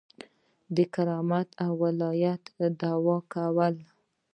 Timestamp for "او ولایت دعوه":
1.65-3.17